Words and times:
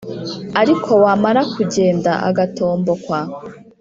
ariko 0.61 0.89
wamara 1.03 1.41
kugenda, 1.53 2.11
agatombokwa 2.29 3.17